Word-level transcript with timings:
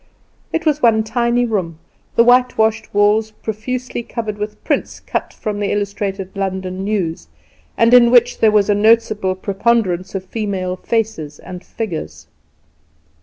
It 0.51 0.65
was 0.65 0.81
one 0.81 1.03
tiny 1.03 1.45
room, 1.45 1.77
the 2.15 2.23
whitewashed 2.23 2.91
walls 2.91 3.29
profusely 3.29 4.01
covered 4.01 4.39
with 4.39 4.63
prints 4.63 4.99
cut 4.99 5.31
from 5.31 5.59
the 5.59 5.71
"Illustrated 5.71 6.35
London 6.35 6.83
News", 6.83 7.27
and 7.77 7.93
in 7.93 8.09
which 8.09 8.39
there 8.39 8.49
was 8.49 8.67
a 8.67 8.73
noticeable 8.73 9.35
preponderance 9.35 10.15
of 10.15 10.25
female 10.25 10.75
faces 10.75 11.37
and 11.37 11.63
figures. 11.63 12.25